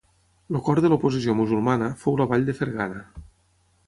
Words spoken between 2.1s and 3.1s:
la vall de Fergana.